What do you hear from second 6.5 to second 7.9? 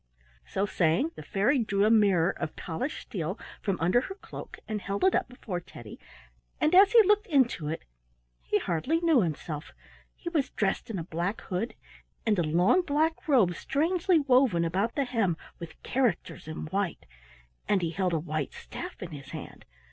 and as he looked into it